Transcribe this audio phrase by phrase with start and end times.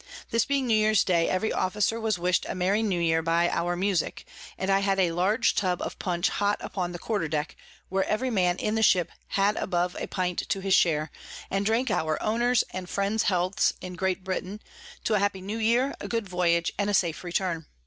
[0.31, 3.75] This being New Year's Day, every Officer was wish'd a merry New Year by our
[3.75, 4.25] Musick;
[4.57, 7.55] and I had a large Tub of Punch hot upon the Quarter Deck,
[7.87, 11.11] where every Man in the Ship had above a Pint to his share,
[11.51, 14.59] and drank our Owners and Friends Healths in Great Britain,
[15.03, 17.67] to a happy new Year, a good Voyage, and a safe Return.